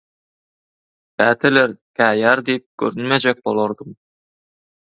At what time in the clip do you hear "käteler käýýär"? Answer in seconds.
1.21-2.43